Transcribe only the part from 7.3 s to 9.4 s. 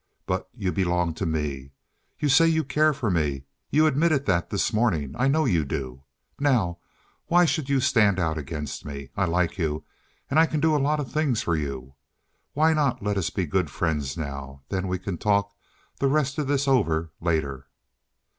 should you stand out against me? I